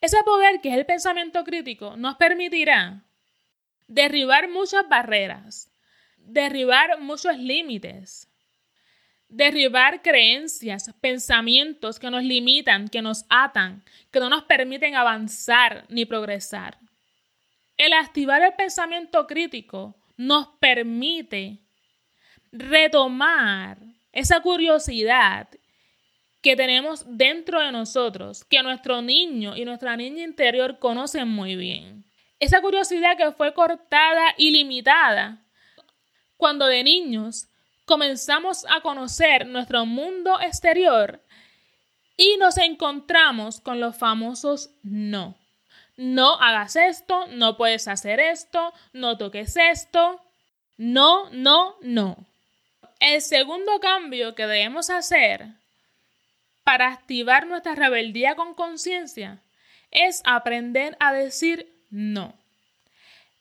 Ese 0.00 0.22
poder 0.24 0.60
que 0.60 0.70
es 0.70 0.76
el 0.76 0.86
pensamiento 0.86 1.44
crítico 1.44 1.96
nos 1.96 2.16
permitirá 2.16 3.04
derribar 3.86 4.48
muchas 4.48 4.88
barreras, 4.88 5.70
derribar 6.16 7.00
muchos 7.00 7.36
límites, 7.36 8.28
derribar 9.28 10.02
creencias, 10.02 10.92
pensamientos 11.00 11.98
que 11.98 12.10
nos 12.10 12.24
limitan, 12.24 12.88
que 12.88 13.02
nos 13.02 13.24
atan, 13.28 13.84
que 14.10 14.20
no 14.20 14.28
nos 14.28 14.44
permiten 14.44 14.94
avanzar 14.94 15.84
ni 15.88 16.04
progresar. 16.04 16.78
El 17.76 17.92
activar 17.92 18.42
el 18.42 18.52
pensamiento 18.54 19.26
crítico 19.26 19.96
nos 20.16 20.48
permite 20.60 21.58
retomar 22.52 23.78
esa 24.12 24.40
curiosidad 24.40 25.48
que 26.42 26.56
tenemos 26.56 27.04
dentro 27.06 27.60
de 27.60 27.72
nosotros, 27.72 28.44
que 28.44 28.62
nuestro 28.62 29.02
niño 29.02 29.56
y 29.56 29.64
nuestra 29.64 29.96
niña 29.96 30.24
interior 30.24 30.78
conocen 30.78 31.28
muy 31.28 31.56
bien. 31.56 32.04
Esa 32.38 32.62
curiosidad 32.62 33.16
que 33.16 33.32
fue 33.32 33.52
cortada 33.52 34.34
y 34.38 34.50
limitada 34.50 35.44
cuando 36.36 36.66
de 36.66 36.82
niños 36.82 37.48
comenzamos 37.84 38.64
a 38.74 38.80
conocer 38.80 39.46
nuestro 39.46 39.84
mundo 39.84 40.40
exterior 40.40 41.20
y 42.16 42.36
nos 42.38 42.56
encontramos 42.56 43.60
con 43.60 43.80
los 43.80 43.96
famosos 43.96 44.70
no. 44.82 45.36
No 45.96 46.40
hagas 46.40 46.76
esto, 46.76 47.26
no 47.26 47.58
puedes 47.58 47.86
hacer 47.88 48.20
esto, 48.20 48.72
no 48.94 49.18
toques 49.18 49.54
esto. 49.56 50.22
No, 50.78 51.28
no, 51.30 51.76
no. 51.82 52.24
El 53.00 53.20
segundo 53.20 53.80
cambio 53.80 54.34
que 54.34 54.46
debemos 54.46 54.88
hacer 54.88 55.59
para 56.64 56.88
activar 56.88 57.46
nuestra 57.46 57.74
rebeldía 57.74 58.34
con 58.34 58.54
conciencia 58.54 59.42
es 59.90 60.22
aprender 60.24 60.96
a 61.00 61.12
decir 61.12 61.72
no. 61.90 62.34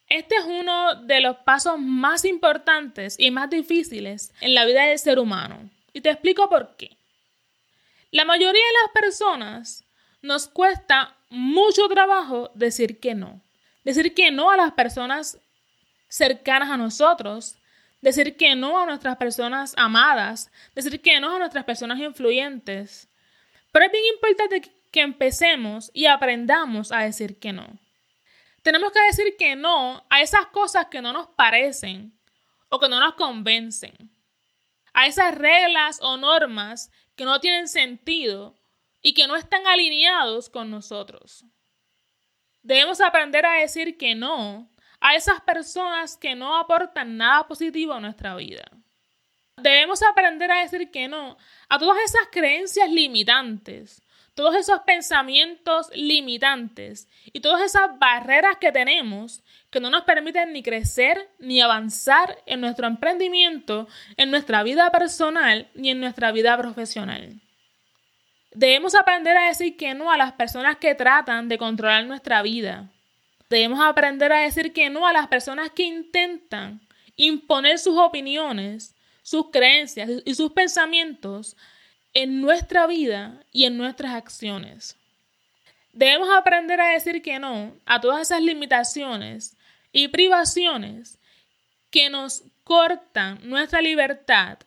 Este 0.08 0.36
es 0.36 0.46
uno 0.46 0.96
de 0.96 1.22
los 1.22 1.38
pasos 1.38 1.78
más 1.80 2.26
importantes 2.26 3.16
y 3.20 3.30
más 3.30 3.50
difíciles 3.50 4.34
en 4.42 4.56
la 4.56 4.66
vida 4.66 4.86
del 4.86 4.98
ser 4.98 5.20
humano. 5.20 5.70
Y 5.94 6.02
te 6.02 6.10
explico 6.10 6.50
por 6.50 6.76
qué. 6.76 6.98
La 8.12 8.26
mayoría 8.26 8.62
de 8.62 8.82
las 8.82 8.92
personas 8.92 9.84
nos 10.24 10.48
cuesta 10.48 11.16
mucho 11.30 11.88
trabajo 11.88 12.50
decir 12.56 13.00
que 13.00 13.14
no. 13.14 13.42
Decir 13.84 14.16
que 14.16 14.32
no 14.32 14.50
a 14.50 14.58
las 14.58 14.74
personas 14.74 15.40
cercanas 16.08 16.72
a 16.72 16.78
nosotros, 16.78 17.60
decir 18.02 18.36
que 18.36 18.56
no 18.56 18.80
a 18.80 18.88
nuestras 18.88 19.18
personas 19.18 19.76
amadas, 19.78 20.52
decir 20.74 21.02
que 21.02 21.20
no 21.20 21.36
a 21.36 21.40
nuestras 21.40 21.66
personas 21.66 22.00
influyentes. 22.00 23.09
Pero 23.72 23.86
es 23.86 23.92
bien 23.92 24.06
importante 24.14 24.62
que 24.92 25.02
empecemos 25.02 25.92
y 25.94 26.06
aprendamos 26.06 26.92
a 26.92 27.02
decir 27.02 27.40
que 27.40 27.54
no. 27.54 27.80
Tenemos 28.64 28.92
que 28.92 29.02
decir 29.02 29.36
que 29.38 29.56
no 29.56 30.06
a 30.10 30.22
esas 30.22 30.48
cosas 30.48 30.88
que 30.88 31.02
no 31.02 31.14
nos 31.14 31.28
parecen 31.30 32.20
o 32.70 32.80
que 32.80 32.90
no 32.90 33.00
nos 33.00 33.14
convencen. 33.14 34.12
A 34.94 35.08
esas 35.08 35.36
reglas 35.36 36.00
o 36.02 36.18
normas 36.18 36.92
que 37.16 37.26
no 37.26 37.40
tienen 37.40 37.68
sentido 37.68 38.60
y 39.02 39.14
que 39.14 39.28
no 39.28 39.36
están 39.36 39.66
alineados 39.68 40.50
con 40.50 40.70
nosotros. 40.70 41.46
Debemos 42.62 43.00
aprender 43.00 43.46
a 43.46 43.54
decir 43.54 43.98
que 43.98 44.16
no 44.16 44.70
a 45.00 45.16
esas 45.16 45.40
personas 45.42 46.18
que 46.18 46.36
no 46.36 46.58
aportan 46.58 47.16
nada 47.18 47.48
positivo 47.48 47.94
a 47.94 48.02
nuestra 48.02 48.36
vida. 48.36 48.66
Debemos 49.62 50.02
aprender 50.04 50.52
a 50.52 50.62
decir 50.62 50.92
que 50.92 51.08
no 51.08 51.38
a 51.68 51.80
todas 51.80 51.98
esas 52.04 52.28
creencias 52.32 52.90
limitantes, 52.90 54.02
todos 54.34 54.56
esos 54.56 54.80
pensamientos 54.82 55.90
limitantes 55.94 57.10
y 57.34 57.42
todas 57.42 57.62
esas 57.62 58.00
barreras 58.00 58.56
que 58.60 58.72
tenemos 58.72 59.44
que 59.70 59.80
no 59.80 59.90
nos 59.90 60.04
permiten 60.04 60.54
ni 60.54 60.64
crecer 60.64 61.30
ni 61.40 61.62
avanzar 61.62 62.42
en 62.46 62.62
nuestro 62.62 62.88
emprendimiento, 62.88 63.88
en 64.18 64.32
nuestra 64.32 64.64
vida 64.64 64.90
personal 64.92 65.68
ni 65.76 65.92
en 65.92 66.00
nuestra 66.00 66.32
vida 66.32 66.58
profesional. 66.58 67.42
Debemos 68.52 68.96
aprender 68.96 69.38
a 69.38 69.48
decir 69.48 69.78
que 69.78 69.94
no 69.94 70.12
a 70.12 70.18
las 70.18 70.32
personas 70.34 70.78
que 70.78 70.96
tratan 70.96 71.50
de 71.50 71.58
controlar 71.58 72.06
nuestra 72.06 72.42
vida. 72.42 72.90
Debemos 73.50 73.80
aprender 73.82 74.32
a 74.32 74.40
decir 74.40 74.74
que 74.74 74.90
no 74.90 75.06
a 75.06 75.14
las 75.14 75.28
personas 75.28 75.70
que 75.72 75.84
intentan 75.84 76.82
imponer 77.16 77.78
sus 77.78 77.98
opiniones, 77.98 78.96
sus 79.30 79.52
creencias 79.52 80.10
y 80.26 80.34
sus 80.34 80.54
pensamientos 80.54 81.56
en 82.16 82.42
nuestra 82.42 82.88
vida 82.88 83.44
y 83.52 83.66
en 83.66 83.78
nuestras 83.78 84.16
acciones. 84.16 84.98
Debemos 85.94 86.30
aprender 86.32 86.82
a 86.82 86.94
decir 86.94 87.22
que 87.22 87.38
no 87.38 87.72
a 87.86 88.02
todas 88.02 88.22
esas 88.22 88.42
limitaciones 88.42 89.56
y 89.92 90.08
privaciones 90.08 91.20
que 91.92 92.10
nos 92.10 92.42
cortan 92.64 93.38
nuestra 93.44 93.84
libertad, 93.84 94.58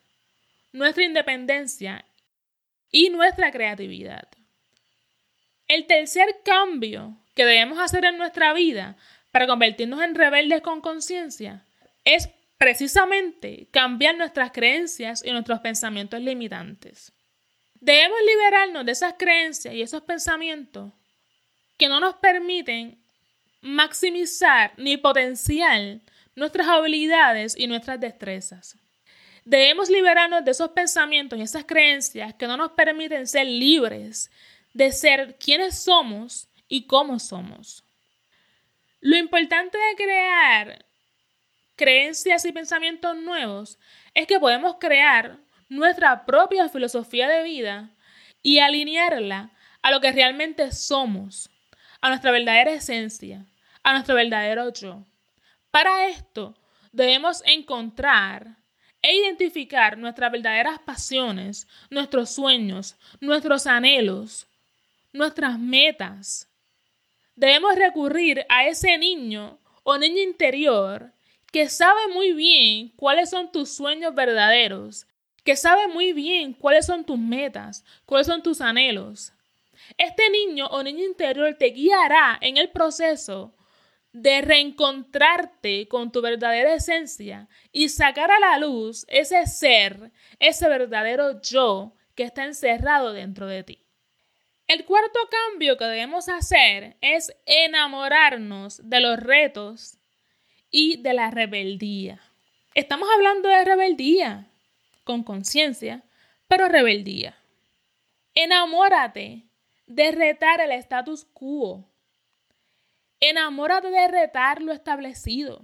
nuestra 0.71 1.03
independencia 1.03 2.05
y 2.89 3.09
nuestra 3.09 3.51
creatividad. 3.51 4.29
El 5.67 5.87
tercer 5.87 6.39
cambio 6.45 7.17
que 7.35 7.43
debemos 7.43 7.79
hacer 7.79 8.05
en 8.05 8.17
nuestra 8.17 8.53
vida 8.53 8.95
para 9.29 9.45
convertirnos 9.45 10.01
en 10.01 10.15
rebeldes 10.15 10.61
con 10.61 10.79
conciencia 10.79 11.65
es 12.05 12.29
precisamente 12.63 13.67
cambiar 13.71 14.15
nuestras 14.15 14.53
creencias 14.53 15.21
y 15.25 15.31
nuestros 15.31 15.59
pensamientos 15.59 16.21
limitantes. 16.21 17.11
Debemos 17.73 18.17
liberarnos 18.25 18.85
de 18.85 18.93
esas 18.93 19.15
creencias 19.19 19.75
y 19.75 19.81
esos 19.81 20.03
pensamientos 20.03 20.93
que 21.77 21.89
no 21.89 21.99
nos 21.99 22.15
permiten 22.15 22.97
maximizar 23.59 24.71
ni 24.77 24.95
potenciar 24.95 25.99
nuestras 26.37 26.69
habilidades 26.69 27.53
y 27.57 27.67
nuestras 27.67 27.99
destrezas. 27.99 28.77
Debemos 29.43 29.89
liberarnos 29.89 30.45
de 30.45 30.51
esos 30.51 30.69
pensamientos 30.69 31.37
y 31.37 31.41
esas 31.41 31.65
creencias 31.65 32.33
que 32.33 32.47
no 32.47 32.55
nos 32.55 32.71
permiten 32.71 33.27
ser 33.27 33.45
libres 33.45 34.31
de 34.73 34.93
ser 34.93 35.35
quienes 35.37 35.77
somos 35.77 36.47
y 36.69 36.87
cómo 36.87 37.19
somos. 37.19 37.83
Lo 39.01 39.17
importante 39.17 39.77
de 39.77 39.95
crear 40.01 40.85
creencias 41.75 42.45
y 42.45 42.51
pensamientos 42.51 43.15
nuevos 43.17 43.79
es 44.13 44.27
que 44.27 44.39
podemos 44.39 44.77
crear 44.79 45.37
nuestra 45.69 46.25
propia 46.25 46.69
filosofía 46.69 47.27
de 47.27 47.43
vida 47.43 47.89
y 48.41 48.59
alinearla 48.59 49.51
a 49.81 49.91
lo 49.91 49.99
que 50.01 50.11
realmente 50.11 50.71
somos, 50.71 51.49
a 52.01 52.09
nuestra 52.09 52.31
verdadera 52.31 52.71
esencia, 52.71 53.45
a 53.83 53.93
nuestro 53.93 54.15
verdadero 54.15 54.71
yo. 54.71 55.05
Para 55.71 56.07
esto 56.07 56.55
debemos 56.91 57.41
encontrar 57.45 58.57
e 59.01 59.15
identificar 59.15 59.97
nuestras 59.97 60.31
verdaderas 60.31 60.79
pasiones, 60.79 61.67
nuestros 61.89 62.33
sueños, 62.33 62.95
nuestros 63.19 63.67
anhelos, 63.67 64.47
nuestras 65.11 65.59
metas. 65.59 66.47
Debemos 67.35 67.75
recurrir 67.75 68.45
a 68.47 68.65
ese 68.65 68.97
niño 68.97 69.59
o 69.83 69.97
niña 69.97 70.21
interior 70.21 71.11
que 71.53 71.69
sabe 71.69 72.07
muy 72.07 72.33
bien 72.33 72.89
cuáles 72.95 73.29
son 73.29 73.51
tus 73.51 73.69
sueños 73.69 74.15
verdaderos, 74.15 75.05
que 75.43 75.55
sabe 75.55 75.87
muy 75.87 76.11
bien 76.11 76.53
cuáles 76.53 76.87
son 76.87 77.05
tus 77.05 77.19
metas, 77.19 77.85
cuáles 78.07 78.25
son 78.25 78.41
tus 78.41 78.59
anhelos. 78.59 79.33
Este 79.99 80.31
niño 80.31 80.65
o 80.65 80.81
niña 80.81 81.05
interior 81.05 81.53
te 81.53 81.67
guiará 81.67 82.39
en 82.41 82.57
el 82.57 82.71
proceso 82.71 83.53
de 84.13 84.41
reencontrarte 84.41 85.87
con 85.87 86.11
tu 86.11 86.23
verdadera 86.23 86.73
esencia 86.73 87.47
y 87.71 87.89
sacar 87.89 88.31
a 88.31 88.39
la 88.39 88.57
luz 88.57 89.05
ese 89.07 89.45
ser, 89.45 90.11
ese 90.39 90.67
verdadero 90.67 91.39
yo 91.39 91.93
que 92.15 92.23
está 92.23 92.45
encerrado 92.45 93.13
dentro 93.13 93.45
de 93.45 93.63
ti. 93.63 93.85
El 94.65 94.85
cuarto 94.85 95.19
cambio 95.29 95.77
que 95.77 95.85
debemos 95.85 96.29
hacer 96.29 96.97
es 97.01 97.31
enamorarnos 97.45 98.89
de 98.89 99.01
los 99.01 99.19
retos 99.19 99.99
y 100.73 100.97
de 100.97 101.13
la 101.13 101.29
rebeldía. 101.29 102.19
Estamos 102.73 103.07
hablando 103.13 103.47
de 103.47 103.63
rebeldía, 103.63 104.47
con 105.05 105.23
conciencia, 105.23 106.03
pero 106.47 106.67
rebeldía. 106.67 107.37
Enamórate 108.33 109.43
de 109.85 110.11
retar 110.11 110.59
el 110.59 110.71
status 110.71 111.25
quo. 111.31 111.85
Enamórate 113.19 113.89
de 113.89 114.07
retar 114.07 114.63
lo 114.63 114.73
establecido. 114.73 115.61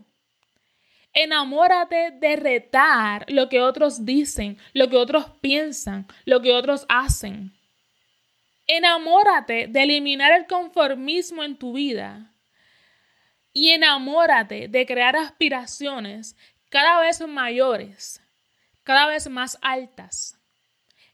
Enamórate 1.12 2.12
de 2.12 2.36
retar 2.36 3.26
lo 3.30 3.50
que 3.50 3.62
otros 3.62 4.06
dicen, 4.06 4.60
lo 4.74 4.90
que 4.90 4.98
otros 4.98 5.26
piensan, 5.42 6.06
lo 6.26 6.40
que 6.42 6.54
otros 6.54 6.86
hacen. 6.88 7.52
Enamórate 8.68 9.66
de 9.66 9.82
eliminar 9.82 10.32
el 10.34 10.46
conformismo 10.46 11.44
en 11.44 11.58
tu 11.58 11.74
vida 11.74 12.29
y 13.54 13.70
enamórate 13.72 14.68
de 14.68 14.86
crear 14.86 15.16
aspiraciones 15.16 16.36
cada 16.70 17.00
vez 17.02 17.22
mayores, 17.28 18.22
cada 18.84 19.08
vez 19.08 19.30
más 19.30 19.58
altas. 19.62 20.40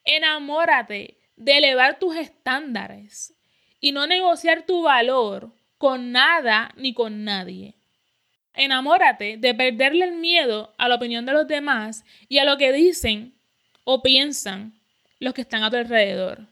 Enamórate 0.04 1.18
de 1.36 1.58
elevar 1.58 2.00
tus 2.00 2.16
estándares 2.16 3.34
y 3.80 3.92
no 3.92 4.08
negociar 4.08 4.66
tu 4.66 4.84
valor 4.84 5.52
con 5.78 6.12
nada 6.12 6.74
ni 6.78 6.94
con 6.94 7.24
nadie. 7.24 7.76
Enamórate 8.54 9.38
de 9.38 9.54
perderle 9.54 10.06
el 10.06 10.14
miedo 10.14 10.74
a 10.78 10.88
la 10.88 10.96
opinión 10.96 11.26
de 11.26 11.34
los 11.34 11.48
demás 11.48 12.06
y 12.30 12.38
a 12.38 12.46
lo 12.46 12.58
que 12.58 12.72
dicen 12.72 13.34
o 13.84 14.02
piensan 14.02 14.80
los 15.20 15.34
que 15.34 15.42
están 15.42 15.64
a 15.64 15.70
tu 15.70 15.78
alrededor. 15.78 16.48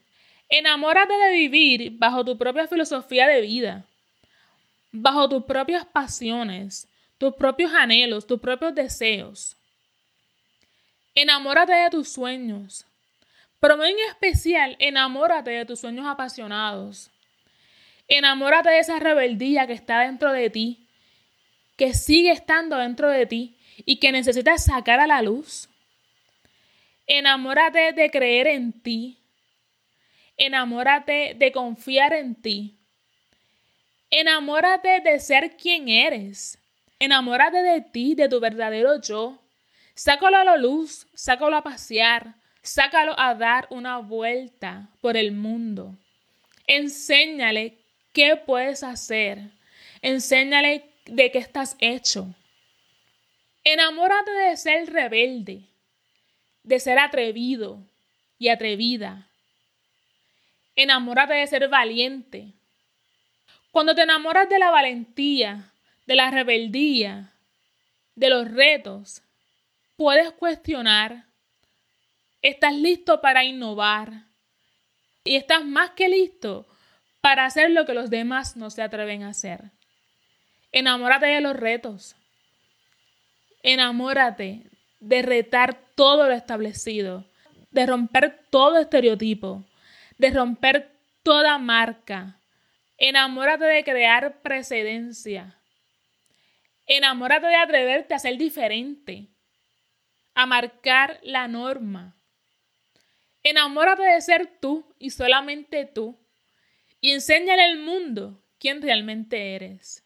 Enamórate 0.49 1.13
de 1.13 1.31
vivir 1.31 1.91
bajo 1.97 2.25
tu 2.25 2.37
propia 2.37 2.67
filosofía 2.67 3.27
de 3.27 3.41
vida 3.41 3.85
bajo 4.93 5.27
tus 5.27 5.43
propias 5.43 5.85
pasiones, 5.85 6.87
tus 7.17 7.33
propios 7.33 7.73
anhelos, 7.73 8.25
tus 8.25 8.39
propios 8.39 8.73
deseos. 8.73 9.57
Enamórate 11.15 11.73
de 11.73 11.89
tus 11.89 12.09
sueños, 12.09 12.85
pero 13.59 13.83
en 13.83 13.95
especial 14.07 14.75
enamórate 14.79 15.51
de 15.51 15.65
tus 15.65 15.79
sueños 15.79 16.05
apasionados. 16.05 17.09
Enamórate 18.07 18.69
de 18.69 18.79
esa 18.79 18.99
rebeldía 18.99 19.65
que 19.65 19.73
está 19.73 20.01
dentro 20.01 20.31
de 20.31 20.49
ti, 20.49 20.87
que 21.75 21.93
sigue 21.93 22.31
estando 22.31 22.77
dentro 22.77 23.09
de 23.09 23.25
ti 23.25 23.57
y 23.85 23.97
que 23.99 24.11
necesitas 24.11 24.65
sacar 24.65 24.99
a 24.99 25.07
la 25.07 25.21
luz. 25.21 25.69
Enamórate 27.07 27.93
de 27.93 28.11
creer 28.11 28.47
en 28.47 28.73
ti. 28.73 29.17
Enamórate 30.37 31.35
de 31.35 31.51
confiar 31.51 32.13
en 32.13 32.35
ti. 32.35 32.77
Enamórate 34.15 35.01
de 35.01 35.19
ser 35.19 35.57
quien 35.57 35.89
eres. 35.89 36.59
Enamórate 36.99 37.63
de 37.63 37.81
ti, 37.81 38.13
de 38.13 38.29
tu 38.29 38.39
verdadero 38.39 39.01
yo. 39.01 39.41
Sácalo 39.95 40.37
a 40.37 40.43
la 40.43 40.55
luz, 40.55 41.07
sácalo 41.15 41.57
a 41.57 41.63
pasear, 41.63 42.35
sácalo 42.61 43.19
a 43.19 43.33
dar 43.33 43.65
una 43.71 43.97
vuelta 43.97 44.87
por 45.01 45.17
el 45.17 45.31
mundo. 45.31 45.97
Enséñale 46.67 47.79
qué 48.13 48.35
puedes 48.35 48.83
hacer. 48.83 49.49
Enséñale 50.03 50.91
de 51.07 51.31
qué 51.31 51.39
estás 51.39 51.75
hecho. 51.79 52.35
Enamórate 53.63 54.29
de 54.29 54.57
ser 54.57 54.93
rebelde, 54.93 55.63
de 56.61 56.79
ser 56.79 56.99
atrevido 56.99 57.79
y 58.37 58.49
atrevida. 58.49 59.27
Enamórate 60.75 61.33
de 61.33 61.47
ser 61.47 61.67
valiente, 61.67 62.53
cuando 63.73 63.95
te 63.95 64.03
enamoras 64.03 64.47
de 64.49 64.59
la 64.59 64.69
valentía, 64.69 65.71
de 66.05 66.15
la 66.15 66.29
rebeldía, 66.29 67.33
de 68.13 68.29
los 68.29 68.51
retos, 68.51 69.23
puedes 69.95 70.29
cuestionar, 70.29 71.25
estás 72.43 72.75
listo 72.75 73.19
para 73.19 73.43
innovar 73.43 74.25
y 75.23 75.37
estás 75.37 75.65
más 75.65 75.89
que 75.89 76.07
listo 76.07 76.67
para 77.19 77.45
hacer 77.45 77.71
lo 77.71 77.87
que 77.87 77.95
los 77.95 78.11
demás 78.11 78.55
no 78.57 78.69
se 78.69 78.83
atreven 78.83 79.23
a 79.23 79.29
hacer. 79.29 79.71
Enamórate 80.71 81.25
de 81.25 81.41
los 81.41 81.55
retos. 81.55 82.15
Enamórate 83.63 84.69
de 84.99 85.23
retar 85.23 85.79
todo 85.95 86.27
lo 86.27 86.33
establecido, 86.33 87.25
de 87.71 87.87
romper 87.87 88.39
todo 88.51 88.77
estereotipo, 88.77 89.63
de 90.19 90.29
romper 90.29 90.91
toda 91.23 91.57
marca, 91.57 92.37
Enamórate 93.05 93.65
de 93.65 93.83
crear 93.83 94.41
precedencia. 94.41 95.59
Enamórate 96.85 97.47
de 97.47 97.55
atreverte 97.57 98.13
a 98.13 98.19
ser 98.19 98.37
diferente, 98.37 99.27
a 100.33 100.45
marcar 100.45 101.19
la 101.21 101.49
norma. 101.49 102.15
Enamórate 103.43 104.03
de 104.03 104.21
ser 104.21 104.57
tú 104.61 104.95
y 104.99 105.09
solamente 105.09 105.85
tú 105.85 106.17
y 107.01 107.11
enséñale 107.11 107.63
al 107.63 107.79
mundo 107.79 108.41
quién 108.57 108.81
realmente 108.81 109.53
eres. 109.53 110.05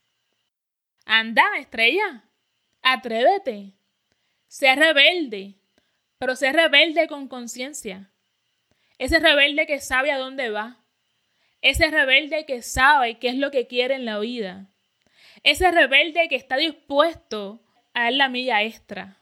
Anda, 1.05 1.45
estrella, 1.60 2.23
atrévete, 2.81 3.73
sé 4.47 4.73
rebelde, 4.73 5.53
pero 6.17 6.36
sé 6.36 6.51
rebelde 6.51 7.07
con 7.07 7.27
conciencia. 7.27 8.12
Ese 8.97 9.19
rebelde 9.19 9.67
que 9.67 9.81
sabe 9.81 10.12
a 10.12 10.17
dónde 10.17 10.49
va, 10.49 10.83
ese 11.61 11.89
rebelde 11.89 12.45
que 12.45 12.61
sabe 12.61 13.19
qué 13.19 13.29
es 13.29 13.35
lo 13.35 13.51
que 13.51 13.67
quiere 13.67 13.95
en 13.95 14.05
la 14.05 14.19
vida. 14.19 14.67
Ese 15.43 15.71
rebelde 15.71 16.27
que 16.29 16.35
está 16.35 16.57
dispuesto 16.57 17.63
a 17.93 18.03
dar 18.03 18.13
la 18.13 18.29
milla 18.29 18.63
extra. 18.63 19.17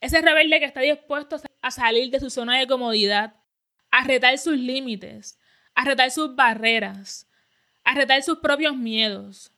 Ese 0.00 0.20
rebelde 0.20 0.60
que 0.60 0.66
está 0.66 0.80
dispuesto 0.80 1.40
a 1.60 1.70
salir 1.70 2.10
de 2.10 2.20
su 2.20 2.30
zona 2.30 2.58
de 2.58 2.66
comodidad, 2.66 3.34
a 3.90 4.04
retar 4.04 4.38
sus 4.38 4.58
límites, 4.58 5.38
a 5.74 5.84
retar 5.84 6.10
sus 6.10 6.34
barreras, 6.36 7.28
a 7.84 7.94
retar 7.94 8.22
sus 8.22 8.38
propios 8.38 8.76
miedos. 8.76 9.52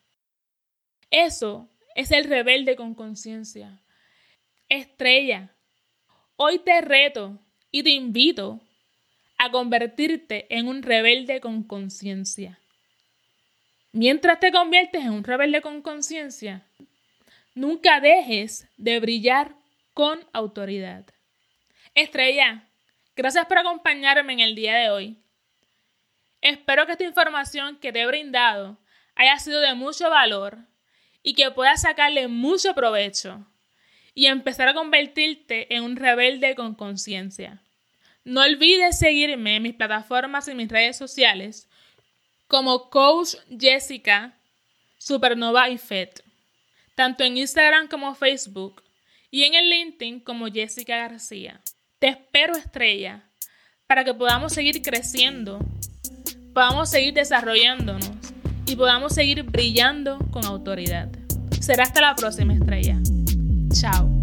Eso 1.11 1.69
es 1.95 2.11
el 2.13 2.25
rebelde 2.25 2.77
con 2.77 2.95
conciencia. 2.95 3.83
Estrella, 4.69 5.55
hoy 6.37 6.61
te 6.61 6.81
reto 6.81 7.41
y 7.71 7.83
te 7.83 7.91
invito 7.91 8.61
a 9.43 9.51
convertirte 9.51 10.47
en 10.51 10.69
un 10.69 10.83
rebelde 10.83 11.41
con 11.41 11.63
conciencia. 11.63 12.59
Mientras 13.91 14.39
te 14.39 14.53
conviertes 14.53 15.03
en 15.03 15.13
un 15.13 15.25
rebelde 15.25 15.63
con 15.63 15.81
conciencia, 15.81 16.67
nunca 17.55 18.01
dejes 18.01 18.69
de 18.77 19.01
brillar 19.01 19.55
con 19.95 20.21
autoridad. 20.35 21.07
Estrella, 21.95 22.69
gracias 23.17 23.47
por 23.47 23.57
acompañarme 23.57 24.35
en 24.35 24.41
el 24.41 24.55
día 24.55 24.77
de 24.77 24.91
hoy. 24.91 25.17
Espero 26.43 26.85
que 26.85 26.93
esta 26.93 27.05
información 27.05 27.79
que 27.79 27.95
te 27.95 28.03
he 28.03 28.07
brindado 28.07 28.77
haya 29.15 29.39
sido 29.39 29.61
de 29.61 29.73
mucho 29.73 30.11
valor 30.11 30.59
y 31.23 31.33
que 31.33 31.51
puedas 31.51 31.81
sacarle 31.81 32.29
mucho 32.29 32.75
provecho 32.75 33.47
y 34.13 34.27
empezar 34.27 34.69
a 34.69 34.75
convertirte 34.75 35.75
en 35.75 35.85
un 35.85 35.97
rebelde 35.97 36.55
con 36.55 36.75
conciencia. 36.75 37.63
No 38.31 38.43
olvides 38.43 38.97
seguirme 38.97 39.57
en 39.57 39.65
mis 39.65 39.75
plataformas 39.75 40.47
y 40.47 40.55
mis 40.55 40.69
redes 40.69 40.97
sociales 40.97 41.69
como 42.47 42.89
Coach 42.89 43.35
Jessica, 43.59 44.39
Supernova 44.99 45.69
y 45.69 45.79
FED, 45.79 46.11
tanto 46.95 47.25
en 47.25 47.39
Instagram 47.39 47.89
como 47.89 48.15
Facebook 48.15 48.85
y 49.33 49.43
en 49.43 49.55
el 49.55 49.69
LinkedIn 49.69 50.21
como 50.21 50.47
Jessica 50.47 50.97
García. 50.97 51.61
Te 51.99 52.07
espero, 52.07 52.55
estrella, 52.55 53.25
para 53.89 54.05
que 54.05 54.15
podamos 54.15 54.53
seguir 54.53 54.81
creciendo, 54.81 55.59
podamos 56.55 56.89
seguir 56.89 57.15
desarrollándonos 57.15 58.13
y 58.65 58.77
podamos 58.77 59.13
seguir 59.13 59.43
brillando 59.43 60.21
con 60.31 60.45
autoridad. 60.45 61.09
Será 61.61 61.83
hasta 61.83 62.01
la 62.01 62.15
próxima, 62.15 62.55
estrella. 62.55 62.97
Chao. 63.73 64.20